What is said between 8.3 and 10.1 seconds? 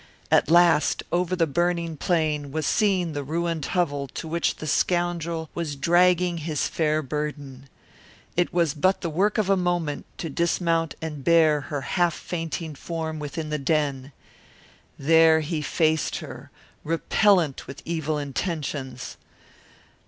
It was but the work of a moment